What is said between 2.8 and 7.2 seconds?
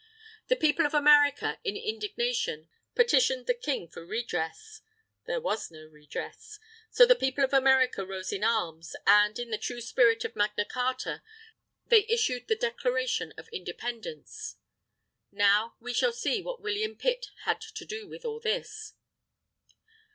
petitioned the King for redress. There was no redress. So the